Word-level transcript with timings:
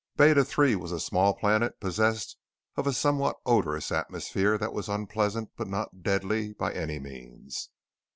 Beta 0.17 0.43
III 0.57 0.77
was 0.77 0.91
a 0.91 0.99
small 0.99 1.35
planet 1.35 1.79
possessed 1.79 2.35
of 2.75 2.87
a 2.87 2.91
somewhat 2.91 3.35
odorous 3.45 3.91
atmosphere 3.91 4.57
that 4.57 4.73
was 4.73 4.89
unpleasant 4.89 5.51
but 5.55 5.67
not 5.67 6.01
deadly 6.01 6.53
by 6.53 6.73
any 6.73 6.97
means. 6.97 7.69